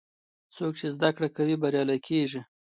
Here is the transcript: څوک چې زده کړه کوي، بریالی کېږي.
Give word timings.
څوک 0.55 0.73
چې 0.79 0.87
زده 0.95 1.09
کړه 1.15 1.27
کوي، 1.35 1.55
بریالی 1.61 1.99
کېږي. 2.07 2.41